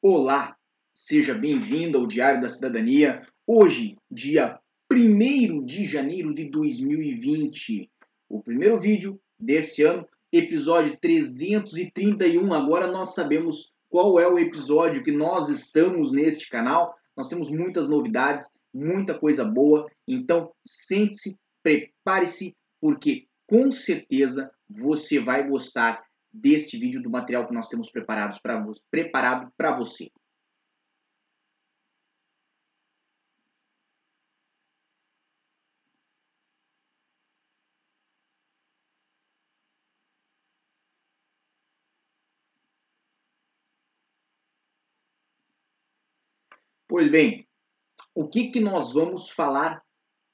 [0.00, 0.56] Olá,
[0.94, 3.26] seja bem-vindo ao Diário da Cidadania.
[3.44, 4.56] Hoje, dia
[4.92, 7.90] 1 de janeiro de 2020,
[8.28, 12.54] o primeiro vídeo desse ano, episódio 331.
[12.54, 16.94] Agora nós sabemos qual é o episódio que nós estamos neste canal.
[17.16, 19.90] Nós temos muitas novidades, muita coisa boa.
[20.06, 26.04] Então, sente-se, prepare-se, porque com certeza você vai gostar
[26.40, 30.10] deste vídeo do material que nós temos preparados pra, preparado para você.
[46.88, 47.46] Pois bem,
[48.14, 49.84] o que, que nós vamos falar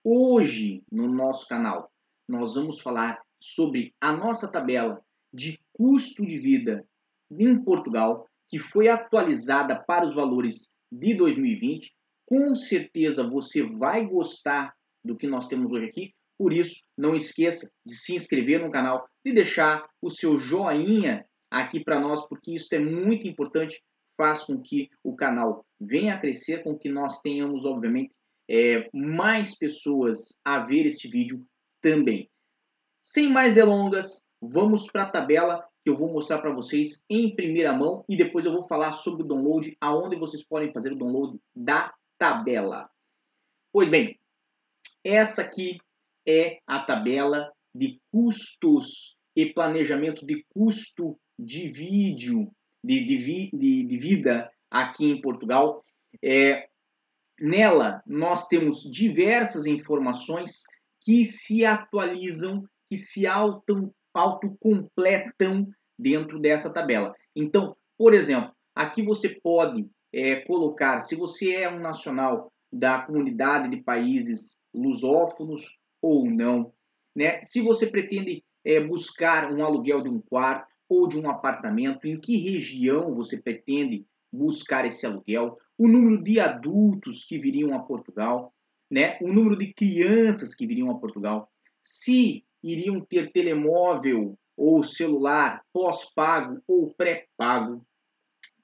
[0.05, 1.93] hoje no nosso canal?
[2.29, 6.87] Nós vamos falar sobre a nossa tabela de custo de vida
[7.31, 11.93] em Portugal, que foi atualizada para os valores de 2020.
[12.27, 14.73] Com certeza você vai gostar
[15.05, 16.15] do que nós temos hoje aqui.
[16.39, 21.83] Por isso, não esqueça de se inscrever no canal, de deixar o seu joinha aqui
[21.83, 23.83] para nós, porque isso é muito importante.
[24.17, 28.13] Faz com que o canal venha a crescer, com que nós tenhamos, obviamente,
[28.49, 31.45] é, mais pessoas a ver este vídeo
[31.81, 32.31] também.
[33.03, 37.73] Sem mais delongas, vamos para a tabela que eu vou mostrar para vocês em primeira
[37.73, 41.39] mão e depois eu vou falar sobre o download, aonde vocês podem fazer o download
[41.55, 42.89] da tabela.
[43.71, 44.19] Pois bem,
[45.05, 45.79] essa aqui
[46.27, 52.51] é a tabela de custos e planejamento de custo de vídeo,
[52.83, 55.85] de, de, de, de vida aqui em Portugal.
[56.23, 56.69] É,
[57.39, 60.63] nela, nós temos diversas informações
[61.05, 65.69] que se atualizam que se auto, autocompletam
[65.99, 67.15] dentro dessa tabela.
[67.35, 73.69] Então, por exemplo, aqui você pode é, colocar, se você é um nacional da comunidade
[73.69, 76.73] de países lusófonos ou não,
[77.15, 77.41] né?
[77.43, 82.19] se você pretende é, buscar um aluguel de um quarto ou de um apartamento, em
[82.19, 88.53] que região você pretende buscar esse aluguel, o número de adultos que viriam a Portugal,
[88.91, 89.19] né?
[89.21, 91.49] o número de crianças que viriam a Portugal,
[91.83, 97.85] se iriam ter telemóvel ou celular pós-pago ou pré-pago.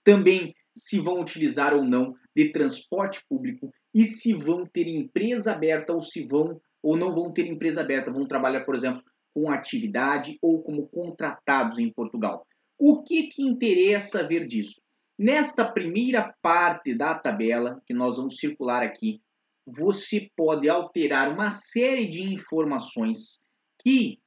[0.03, 5.93] Também se vão utilizar ou não de transporte público e se vão ter empresa aberta
[5.93, 9.03] ou se vão ou não vão ter empresa aberta, vão trabalhar, por exemplo,
[9.34, 12.47] com atividade ou como contratados em Portugal.
[12.78, 14.81] O que que interessa ver disso?
[15.19, 19.21] Nesta primeira parte da tabela que nós vamos circular aqui,
[19.67, 23.47] você pode alterar uma série de informações
[23.85, 24.21] que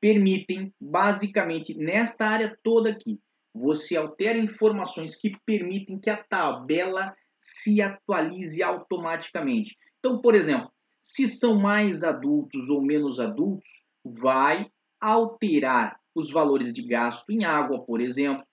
[0.00, 3.20] permitem, basicamente, nesta área toda aqui,
[3.54, 9.76] você altera informações que permitem que a tabela se atualize automaticamente.
[9.98, 10.70] Então, por exemplo,
[11.02, 13.84] se são mais adultos ou menos adultos,
[14.20, 18.44] vai alterar os valores de gasto em água, por exemplo,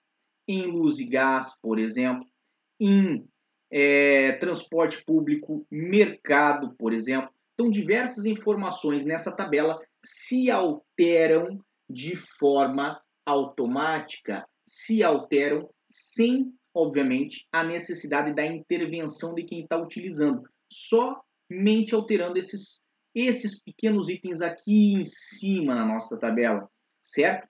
[0.48, 2.26] em luz e gás, por exemplo,
[2.80, 3.24] em
[3.70, 7.30] é, transporte público, mercado, por exemplo.
[7.60, 17.62] Então, diversas informações nessa tabela se alteram de forma automática, se alteram sem, obviamente, a
[17.62, 22.82] necessidade da intervenção de quem está utilizando, somente alterando esses,
[23.14, 26.66] esses pequenos itens aqui em cima na nossa tabela,
[26.98, 27.46] certo?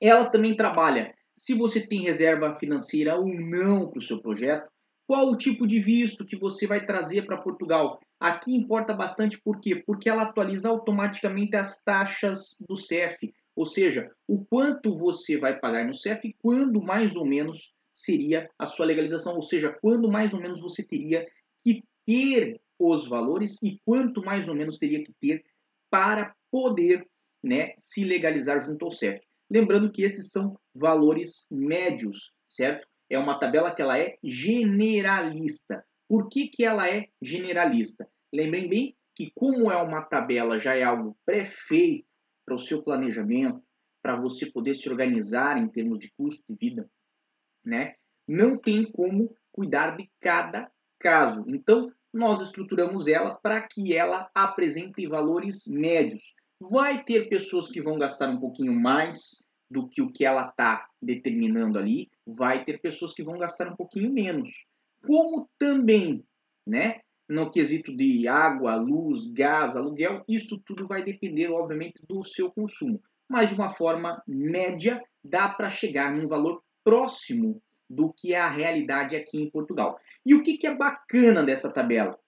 [0.00, 4.72] Ela também trabalha se você tem reserva financeira ou não para o seu projeto,
[5.06, 8.00] qual o tipo de visto que você vai trazer para Portugal?
[8.18, 9.76] Aqui importa bastante por quê?
[9.76, 15.86] Porque ela atualiza automaticamente as taxas do CEF, ou seja, o quanto você vai pagar
[15.86, 20.34] no CEF e quando mais ou menos seria a sua legalização, ou seja, quando mais
[20.34, 21.26] ou menos você teria
[21.64, 25.44] que ter os valores e quanto mais ou menos teria que ter
[25.90, 27.06] para poder
[27.42, 29.20] né, se legalizar junto ao CEF.
[29.50, 32.88] Lembrando que estes são valores médios, certo?
[33.10, 35.84] É uma tabela que ela é generalista.
[36.08, 38.08] Por que, que ela é generalista?
[38.32, 42.06] Lembrem bem que como é uma tabela, já é algo pré-feito
[42.44, 43.62] para o seu planejamento,
[44.02, 46.90] para você poder se organizar em termos de custo de vida,
[47.64, 47.94] né?
[48.26, 51.44] Não tem como cuidar de cada caso.
[51.48, 56.34] Então, nós estruturamos ela para que ela apresente valores médios.
[56.70, 60.88] Vai ter pessoas que vão gastar um pouquinho mais, do que o que ela está
[61.02, 64.66] determinando ali, vai ter pessoas que vão gastar um pouquinho menos.
[65.06, 66.24] Como também,
[66.66, 72.50] né, no quesito de água, luz, gás, aluguel, isso tudo vai depender, obviamente, do seu
[72.50, 73.02] consumo.
[73.28, 78.50] Mas de uma forma média, dá para chegar num valor próximo do que é a
[78.50, 79.98] realidade aqui em Portugal.
[80.24, 82.18] E o que, que é bacana dessa tabela?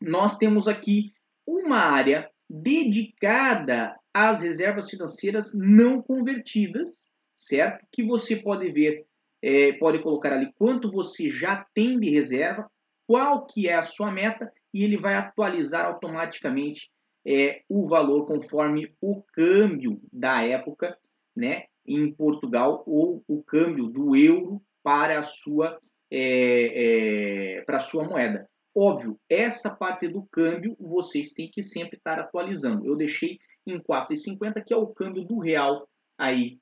[0.00, 1.12] Nós temos aqui
[1.46, 7.86] uma área dedicada às reservas financeiras não convertidas, certo?
[7.92, 9.06] Que você pode ver,
[9.42, 12.70] é, pode colocar ali quanto você já tem de reserva,
[13.06, 16.90] qual que é a sua meta e ele vai atualizar automaticamente
[17.26, 20.96] é, o valor conforme o câmbio da época,
[21.34, 21.64] né?
[21.86, 25.78] Em Portugal ou o câmbio do euro para a sua
[26.10, 28.48] é, é, para a sua moeda.
[28.74, 32.86] Óbvio, essa parte do câmbio vocês têm que sempre estar atualizando.
[32.86, 36.58] Eu deixei em 4,50 que é o câmbio do real aí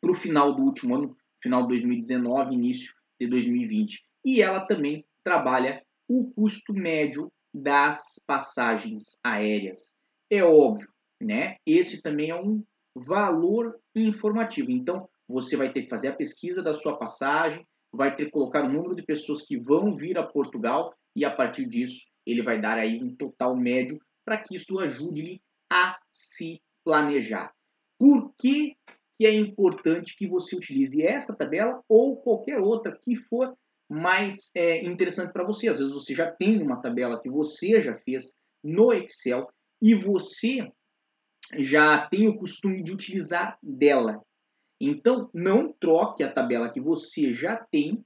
[0.00, 4.04] para o final do último ano, final de 2019, início de 2020.
[4.24, 9.98] E ela também trabalha o custo médio das passagens aéreas.
[10.30, 10.88] É óbvio,
[11.20, 11.56] né?
[11.66, 12.62] Esse também é um
[12.94, 14.70] valor informativo.
[14.70, 18.64] Então, você vai ter que fazer a pesquisa da sua passagem, vai ter que colocar
[18.64, 22.60] o número de pessoas que vão vir a Portugal e a partir disso ele vai
[22.60, 25.40] dar aí um total médio para que isso ajude-lhe
[25.70, 27.52] a se planejar.
[27.98, 28.76] Por que,
[29.20, 33.54] que é importante que você utilize essa tabela ou qualquer outra que for
[33.86, 35.68] mais é, interessante para você?
[35.68, 39.46] Às vezes você já tem uma tabela que você já fez no Excel
[39.82, 40.72] e você
[41.58, 44.22] já tem o costume de utilizar dela.
[44.80, 48.02] Então, não troque a tabela que você já tem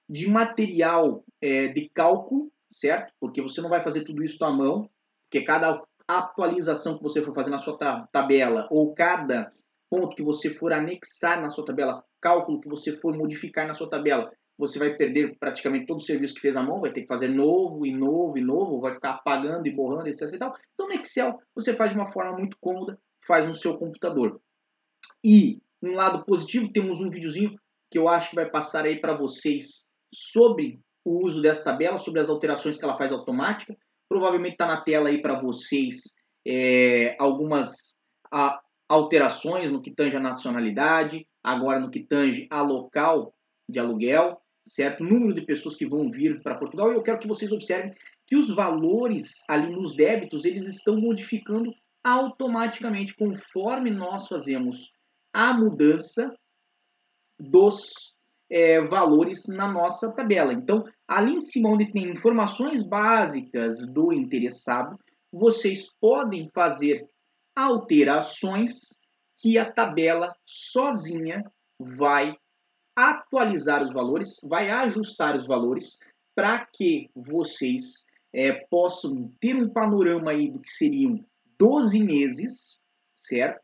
[0.08, 3.12] de material é, de cálculo, certo?
[3.18, 4.88] Porque você não vai fazer tudo isso à mão,
[5.24, 7.78] porque cada atualização que você for fazer na sua
[8.12, 9.52] tabela ou cada
[9.90, 13.88] ponto que você for anexar na sua tabela, cálculo que você for modificar na sua
[13.88, 17.08] tabela, você vai perder praticamente todo o serviço que fez à mão, vai ter que
[17.08, 20.32] fazer novo e novo e novo, vai ficar apagando e borrando, etc.
[20.32, 20.56] E tal.
[20.74, 24.40] Então no Excel você faz de uma forma muito cômoda, faz no seu computador.
[25.24, 27.54] E um lado positivo, temos um videozinho
[27.90, 32.20] que eu acho que vai passar aí para vocês sobre o uso dessa tabela, sobre
[32.20, 33.76] as alterações que ela faz automática.
[34.08, 36.14] Provavelmente está na tela aí para vocês
[36.46, 37.98] é, algumas
[38.32, 43.34] a, alterações no que tange a nacionalidade, agora no que tange a local
[43.68, 45.04] de aluguel, certo?
[45.04, 46.90] Número de pessoas que vão vir para Portugal.
[46.90, 47.94] E eu quero que vocês observem
[48.26, 51.70] que os valores ali nos débitos, eles estão modificando
[52.02, 54.90] automaticamente conforme nós fazemos
[55.32, 56.32] a mudança
[57.38, 58.14] dos
[58.50, 60.52] é, valores na nossa tabela.
[60.52, 64.98] Então, ali em cima onde tem informações básicas do interessado,
[65.32, 67.08] vocês podem fazer
[67.56, 68.72] alterações
[69.38, 71.42] que a tabela sozinha
[71.98, 72.36] vai
[72.96, 75.98] atualizar os valores, vai ajustar os valores
[76.34, 81.24] para que vocês é, possam ter um panorama aí do que seriam
[81.58, 82.80] 12 meses,
[83.14, 83.62] certo?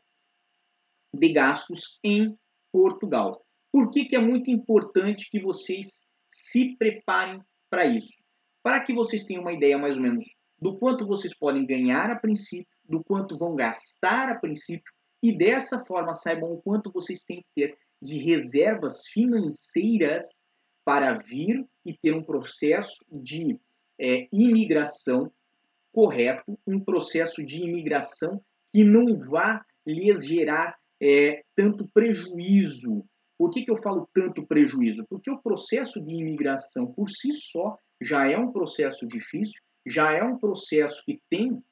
[1.12, 2.38] De gastos em
[2.72, 3.44] Portugal.
[3.72, 8.22] Por que, que é muito importante que vocês se preparem para isso?
[8.62, 10.24] Para que vocês tenham uma ideia mais ou menos
[10.60, 15.84] do quanto vocês podem ganhar a princípio, do quanto vão gastar a princípio e dessa
[15.84, 20.40] forma saibam o quanto vocês têm que ter de reservas financeiras
[20.84, 23.58] para vir e ter um processo de
[23.98, 25.30] é, imigração
[25.92, 28.42] correto, um processo de imigração
[28.72, 33.04] que não vá lhes gerar é, tanto prejuízo
[33.40, 35.06] por que, que eu falo tanto prejuízo?
[35.08, 40.22] Porque o processo de imigração por si só já é um processo difícil, já é
[40.22, 41.64] um processo que tem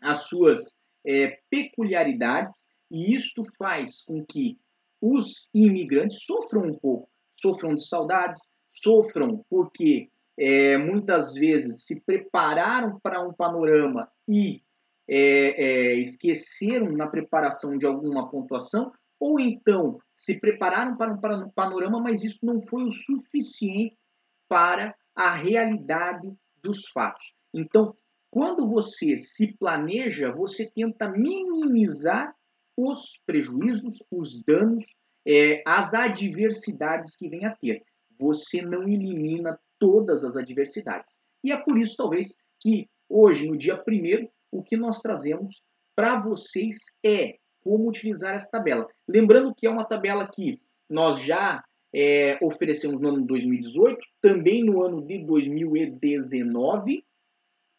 [0.00, 4.56] as suas é, peculiaridades e isto faz com que
[5.06, 10.08] os imigrantes sofram um pouco, sofram de saudades, sofram porque
[10.38, 14.62] é, muitas vezes se prepararam para um panorama e
[15.06, 22.00] é, é, esqueceram na preparação de alguma pontuação, ou então se prepararam para um, panorama,
[22.00, 23.98] mas isso não foi o suficiente
[24.48, 27.34] para a realidade dos fatos.
[27.52, 27.94] Então,
[28.30, 32.33] quando você se planeja, você tenta minimizar
[32.76, 34.84] os prejuízos, os danos,
[35.26, 37.82] é, as adversidades que vem a ter.
[38.18, 41.20] Você não elimina todas as adversidades.
[41.42, 42.28] E é por isso, talvez,
[42.60, 45.62] que hoje, no dia primeiro, o que nós trazemos
[45.94, 48.86] para vocês é como utilizar essa tabela.
[49.08, 51.62] Lembrando que é uma tabela que nós já
[51.94, 57.04] é, oferecemos no ano de 2018, também no ano de 2019,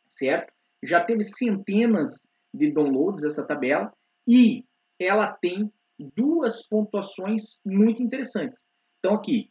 [0.09, 0.53] certo?
[0.83, 3.91] Já teve centenas de downloads essa tabela
[4.27, 4.63] e
[4.99, 5.71] ela tem
[6.15, 8.61] duas pontuações muito interessantes.
[8.99, 9.49] Então aqui,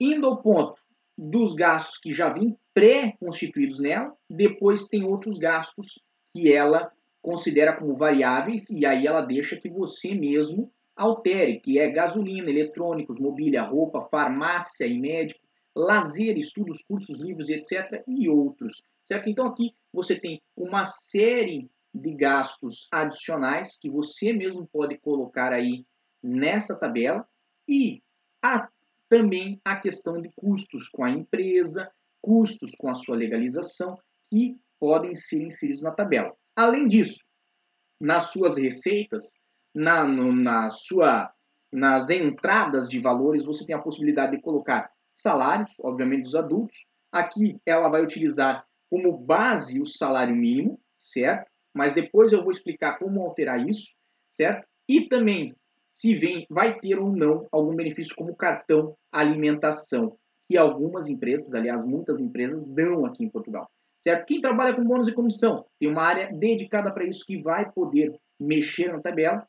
[0.00, 0.80] indo ao ponto
[1.16, 5.98] dos gastos que já vêm pré-constituídos nela, depois tem outros gastos
[6.34, 6.92] que ela
[7.22, 13.18] considera como variáveis e aí ela deixa que você mesmo altere, que é gasolina, eletrônicos,
[13.18, 15.40] mobília, roupa, farmácia e médico,
[15.74, 18.02] lazer, estudos, cursos, livros, etc.
[18.06, 19.28] e outros, certo?
[19.28, 25.84] Então aqui você tem uma série de gastos adicionais que você mesmo pode colocar aí
[26.22, 27.26] nessa tabela
[27.68, 28.02] e
[28.42, 28.68] a,
[29.08, 31.90] também a questão de custos com a empresa,
[32.22, 33.98] custos com a sua legalização
[34.30, 36.34] que podem ser inseridos na tabela.
[36.54, 37.24] Além disso,
[38.00, 39.42] nas suas receitas,
[39.74, 41.32] na, no, na sua,
[41.72, 46.86] nas entradas de valores, você tem a possibilidade de colocar salários, obviamente dos adultos.
[47.12, 51.50] Aqui ela vai utilizar como base o salário mínimo, certo?
[51.76, 53.94] Mas depois eu vou explicar como alterar isso,
[54.32, 54.66] certo?
[54.88, 55.54] E também
[55.94, 60.16] se vem, vai ter ou não algum benefício como cartão alimentação,
[60.46, 63.66] que algumas empresas, aliás, muitas empresas dão aqui em Portugal.
[64.02, 64.26] Certo?
[64.26, 68.14] Quem trabalha com bônus e comissão tem uma área dedicada para isso que vai poder
[68.38, 69.46] mexer na tabela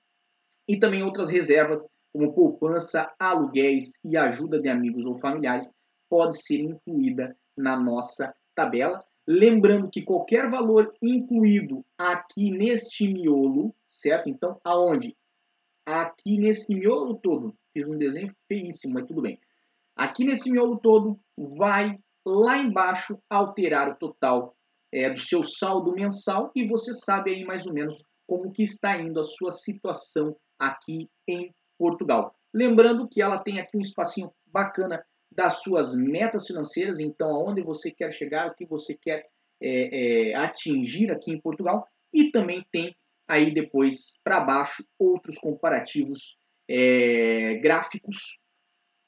[0.68, 5.74] e também outras reservas como poupança, aluguéis e ajuda de amigos ou familiares,
[6.10, 9.04] pode ser incluída na nossa tabela.
[9.28, 14.30] Lembrando que qualquer valor incluído aqui neste miolo, certo?
[14.30, 15.18] Então, aonde?
[15.86, 17.54] Aqui nesse miolo todo.
[17.74, 19.38] Fiz um desenho feíssimo, mas tudo bem.
[19.96, 21.20] Aqui nesse miolo todo
[21.60, 24.56] vai lá embaixo alterar o total
[24.94, 28.98] é, do seu saldo mensal e você sabe aí mais ou menos como que está
[28.98, 32.34] indo a sua situação aqui em Portugal.
[32.54, 37.92] Lembrando que ela tem aqui um espacinho bacana das suas metas financeiras, então aonde você
[37.92, 39.28] quer chegar, o que você quer
[39.62, 42.96] é, é, atingir aqui em Portugal, e também tem
[43.28, 48.42] aí depois para baixo outros comparativos é, gráficos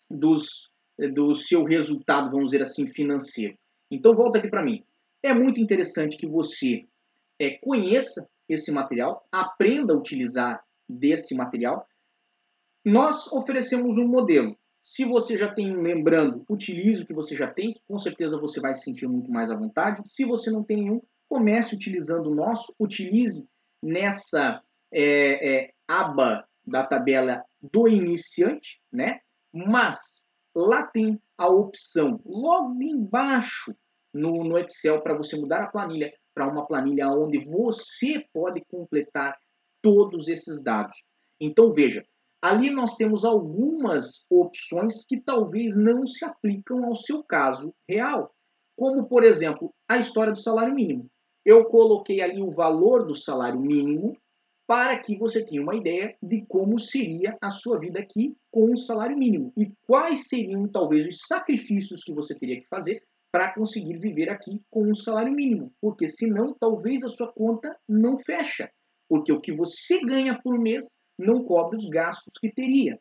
[0.09, 0.73] dos,
[1.13, 3.57] do seu resultado, vamos dizer assim, financeiro.
[3.89, 4.83] Então volta aqui para mim.
[5.23, 6.85] É muito interessante que você
[7.39, 11.87] é, conheça esse material, aprenda a utilizar desse material
[12.85, 14.57] nós oferecemos um modelo.
[14.83, 18.39] Se você já tem um lembrando, utilize o que você já tem, que com certeza
[18.39, 20.01] você vai se sentir muito mais à vontade.
[20.05, 23.47] Se você não tem nenhum, comece utilizando o nosso, utilize
[23.83, 29.19] nessa é, é, aba da tabela do iniciante, né?
[29.53, 33.75] Mas lá tem a opção logo embaixo
[34.13, 39.37] no, no Excel para você mudar a planilha para uma planilha onde você pode completar
[39.81, 40.95] todos esses dados.
[41.39, 42.05] Então veja,
[42.41, 48.33] Ali nós temos algumas opções que talvez não se aplicam ao seu caso real,
[48.77, 51.09] como por exemplo a história do salário mínimo.
[51.45, 54.15] Eu coloquei ali o valor do salário mínimo
[54.65, 58.77] para que você tenha uma ideia de como seria a sua vida aqui com o
[58.77, 63.97] salário mínimo e quais seriam talvez os sacrifícios que você teria que fazer para conseguir
[63.97, 68.71] viver aqui com um salário mínimo, porque senão talvez a sua conta não fecha,
[69.09, 72.99] porque o que você ganha por mês não cobre os gastos que teria.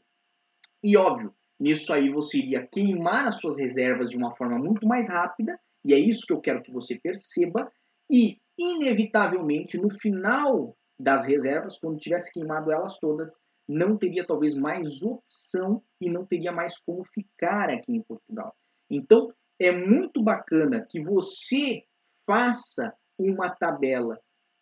[0.83, 5.09] E óbvio, nisso aí você iria queimar as suas reservas de uma forma muito mais
[5.09, 7.71] rápida, e é isso que eu quero que você perceba,
[8.11, 15.03] e inevitavelmente no final das reservas, quando tivesse queimado elas todas, não teria talvez mais
[15.03, 18.57] opção e não teria mais como ficar aqui em Portugal.
[18.91, 21.85] Então, é muito bacana que você
[22.27, 24.19] faça uma tabela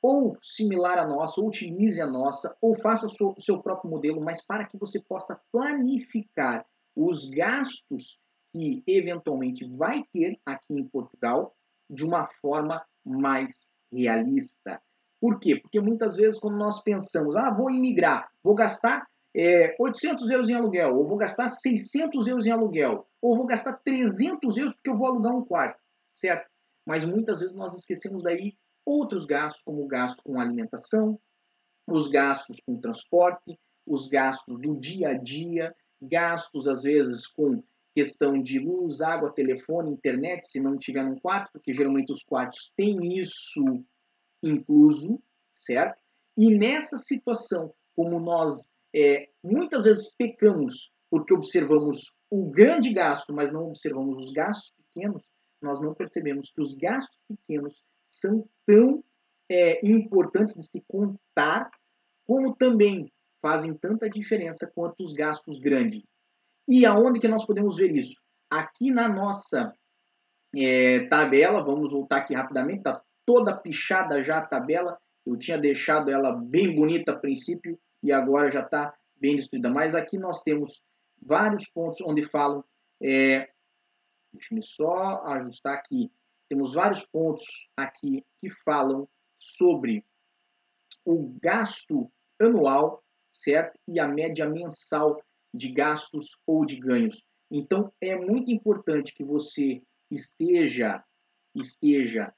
[0.07, 4.47] ou similar à nossa, ou utilize a nossa, ou faça o seu próprio modelo, mas
[4.47, 8.17] para que você possa planificar os gastos
[8.55, 11.57] que eventualmente vai ter aqui em Portugal
[11.91, 14.81] de uma forma mais realista.
[15.21, 15.59] Por quê?
[15.61, 20.55] Porque muitas vezes quando nós pensamos, ah, vou imigrar, vou gastar é, 800 euros em
[20.55, 24.95] aluguel, ou vou gastar 600 euros em aluguel, ou vou gastar 300 euros porque eu
[24.95, 25.83] vou alugar um quarto,
[26.13, 26.49] certo?
[26.87, 31.19] Mas muitas vezes nós esquecemos daí outros gastos, como o gasto com alimentação,
[31.87, 37.63] os gastos com transporte, os gastos do dia a dia, gastos às vezes com
[37.95, 42.71] questão de luz, água, telefone, internet, se não tiver num quarto, porque geralmente os quartos
[42.77, 43.65] têm isso
[44.43, 45.21] incluso,
[45.55, 45.99] certo?
[46.37, 53.53] E nessa situação, como nós é, muitas vezes pecamos porque observamos o grande gasto, mas
[53.53, 55.23] não observamos os gastos pequenos,
[55.63, 57.83] nós não percebemos que os gastos pequenos
[58.21, 59.03] são tão
[59.49, 61.71] é, importantes de se contar,
[62.25, 66.03] como também fazem tanta diferença quanto os gastos grandes.
[66.69, 68.21] E aonde que nós podemos ver isso?
[68.51, 69.73] Aqui na nossa
[70.55, 74.99] é, tabela, vamos voltar aqui rapidamente, está toda pichada já a tabela.
[75.25, 79.69] Eu tinha deixado ela bem bonita a princípio e agora já está bem destruída.
[79.71, 80.83] Mas aqui nós temos
[81.21, 82.65] vários pontos onde falam.
[83.03, 83.49] É,
[84.33, 86.11] deixa eu só ajustar aqui.
[86.49, 90.05] Temos vários pontos aqui que falam sobre
[91.05, 92.11] o gasto
[92.41, 93.79] anual, certo?
[93.89, 95.21] E a média mensal
[95.55, 97.25] de gastos ou de ganhos.
[97.51, 101.05] Então é muito importante que você esteja
[101.55, 102.35] esteja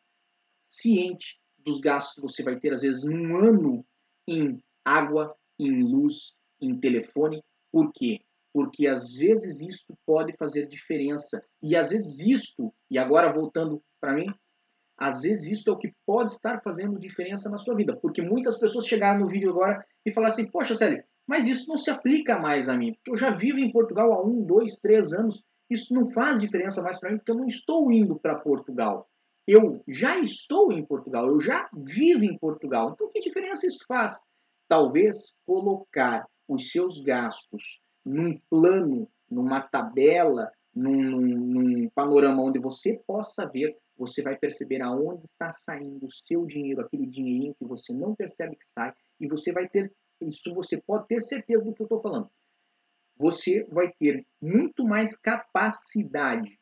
[0.69, 3.85] ciente dos gastos que você vai ter às vezes num ano
[4.29, 7.43] em água, em luz, em telefone.
[7.73, 8.21] Por quê?
[8.52, 11.43] Porque às vezes isto pode fazer diferença.
[11.62, 14.26] E às vezes isto, e agora voltando para mim,
[14.99, 17.97] às vezes isso é o que pode estar fazendo diferença na sua vida.
[17.97, 21.76] Porque muitas pessoas chegaram no vídeo agora e falaram assim: Poxa, Célio, mas isso não
[21.76, 22.95] se aplica mais a mim.
[22.95, 25.43] Porque eu já vivo em Portugal há um, dois, três anos.
[25.71, 29.07] Isso não faz diferença mais para mim, porque eu não estou indo para Portugal.
[29.47, 32.93] Eu já estou em Portugal, eu já vivo em Portugal.
[32.93, 34.26] Então, que diferença isso faz?
[34.67, 43.47] Talvez colocar os seus gastos num plano, numa tabela, num, num, panorama onde você possa
[43.47, 48.14] ver, você vai perceber aonde está saindo o seu dinheiro, aquele dinheirinho que você não
[48.14, 51.87] percebe que sai, e você vai ter, isso você pode ter certeza do que eu
[51.87, 52.31] estou falando.
[53.16, 56.59] Você vai ter muito mais capacidade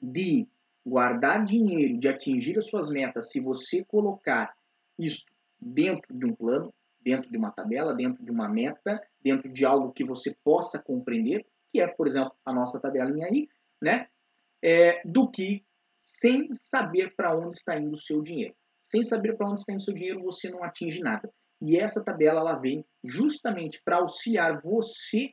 [0.00, 0.48] de
[0.86, 4.54] guardar dinheiro, de atingir as suas metas, se você colocar
[4.98, 5.24] isso
[5.60, 6.72] dentro de um plano,
[7.04, 11.46] dentro de uma tabela, dentro de uma meta, dentro de algo que você possa compreender,
[11.72, 13.48] que é, por exemplo, a nossa tabelinha aí,
[13.82, 14.08] né?
[14.62, 15.64] É, do que
[16.02, 18.54] sem saber para onde está indo o seu dinheiro.
[18.82, 21.30] Sem saber para onde está indo o seu dinheiro, você não atinge nada.
[21.60, 25.30] E essa tabela ela vem justamente para auxiliar você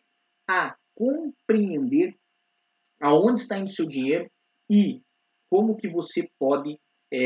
[0.50, 2.16] a compreender
[3.02, 4.30] aonde está indo o seu dinheiro
[4.70, 5.02] e
[5.50, 6.80] como que você pode
[7.12, 7.20] é,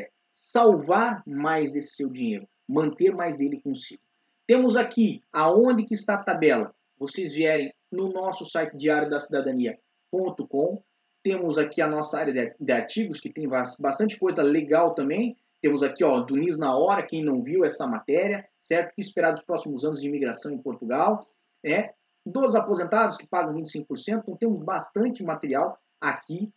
[0.00, 4.02] é, salvar mais desse seu dinheiro manter mais dele consigo.
[4.46, 6.74] Temos aqui aonde que está a tabela.
[6.98, 10.82] Vocês vierem no nosso site diário da cidadania.com.
[11.22, 15.36] Temos aqui a nossa área de artigos, que tem bastante coisa legal também.
[15.60, 18.94] Temos aqui, ó, do NIS na hora, quem não viu essa matéria, certo?
[18.94, 21.26] Que esperar dos próximos anos de imigração em Portugal.
[21.64, 21.92] É,
[22.24, 26.52] dos aposentados que pagam 25%, então temos bastante material aqui.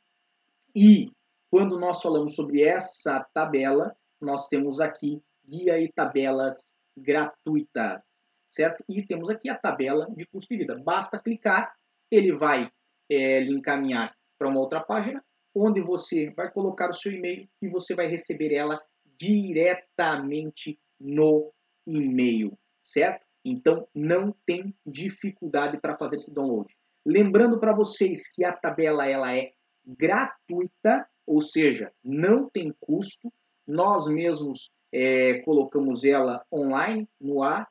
[0.76, 1.12] E
[1.50, 5.22] quando nós falamos sobre essa tabela, nós temos aqui
[5.52, 8.02] guia e tabelas gratuitas,
[8.50, 8.84] certo?
[8.88, 10.82] E temos aqui a tabela de custo de vida.
[10.84, 11.74] Basta clicar,
[12.10, 12.72] ele vai
[13.10, 17.68] é, lhe encaminhar para uma outra página, onde você vai colocar o seu e-mail e
[17.68, 18.82] você vai receber ela
[19.20, 21.54] diretamente no
[21.86, 23.26] e-mail, certo?
[23.44, 26.74] Então não tem dificuldade para fazer esse download.
[27.06, 29.52] Lembrando para vocês que a tabela ela é
[29.86, 33.32] gratuita, ou seja, não tem custo.
[33.68, 37.68] Nós mesmos é, colocamos ela online, no ar,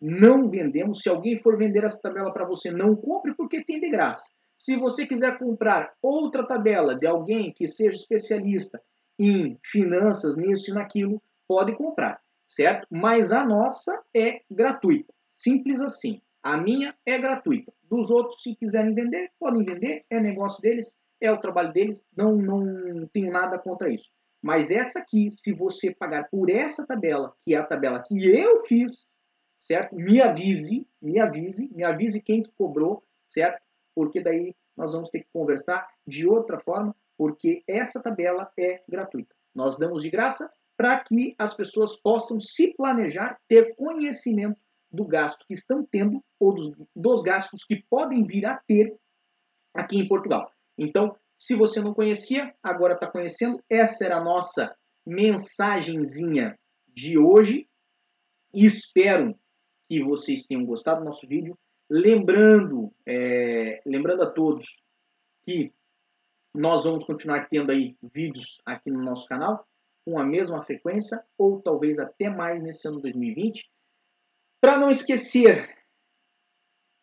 [0.00, 1.00] não vendemos.
[1.00, 4.34] Se alguém for vender essa tabela para você, não compre porque tem de graça.
[4.58, 8.80] Se você quiser comprar outra tabela de alguém que seja especialista
[9.18, 12.86] em finanças, nisso e naquilo, pode comprar, certo?
[12.90, 15.12] Mas a nossa é gratuita.
[15.36, 16.20] Simples assim.
[16.42, 17.72] A minha é gratuita.
[17.88, 20.04] Dos outros, se quiserem vender, podem vender.
[20.10, 22.04] É negócio deles, é o trabalho deles.
[22.16, 24.10] Não, não tenho nada contra isso.
[24.42, 28.60] Mas essa aqui, se você pagar por essa tabela, que é a tabela que eu
[28.64, 29.06] fiz,
[29.58, 29.94] certo?
[29.94, 33.62] Me avise, me avise, me avise quem que cobrou, certo?
[33.94, 39.32] Porque daí nós vamos ter que conversar de outra forma, porque essa tabela é gratuita.
[39.54, 44.58] Nós damos de graça para que as pessoas possam se planejar, ter conhecimento
[44.90, 48.96] do gasto que estão tendo ou dos, dos gastos que podem vir a ter
[49.74, 50.50] aqui em Portugal.
[50.76, 53.60] Então, se você não conhecia, agora está conhecendo.
[53.68, 54.72] Essa era a nossa
[55.04, 57.68] mensagenzinha de hoje.
[58.54, 59.36] Espero
[59.90, 61.58] que vocês tenham gostado do nosso vídeo.
[61.90, 64.84] Lembrando, é, lembrando a todos
[65.44, 65.74] que
[66.54, 69.66] nós vamos continuar tendo aí vídeos aqui no nosso canal
[70.06, 73.68] com a mesma frequência ou talvez até mais nesse ano 2020.
[74.60, 75.76] Para não esquecer,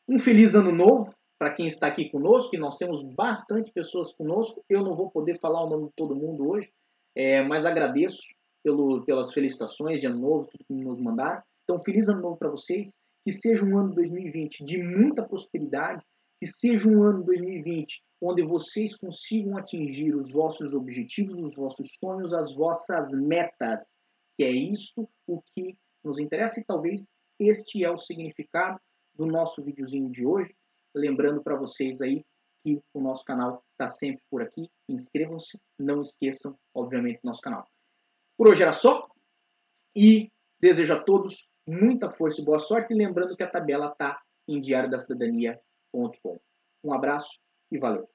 [0.08, 4.64] um feliz ano novo para quem está aqui conosco, que nós temos bastante pessoas conosco.
[4.70, 6.70] Eu não vou poder falar o nome de todo mundo hoje,
[7.16, 8.22] é, mas agradeço
[8.62, 11.42] pelo, pelas felicitações de ano novo, tudo que nos mandaram.
[11.64, 13.00] Então, feliz ano novo para vocês.
[13.26, 16.04] Que seja um ano 2020 de muita prosperidade,
[16.42, 22.34] que seja um ano 2020 onde vocês consigam atingir os vossos objetivos, os vossos sonhos,
[22.34, 23.94] as vossas metas,
[24.38, 28.80] que é isto o que nos interessa e talvez este é o significado
[29.16, 30.54] do nosso videozinho de hoje.
[30.96, 32.26] Lembrando para vocês aí
[32.64, 34.70] que o nosso canal está sempre por aqui.
[34.90, 37.66] Inscrevam-se, não esqueçam, obviamente, do nosso canal.
[38.38, 39.08] Por hoje era só
[39.96, 42.94] e desejo a todos muita força e boa sorte.
[42.94, 46.40] E lembrando que a tabela está em diariodacidadania.com.
[46.84, 47.40] Um abraço
[47.72, 48.10] e valeu!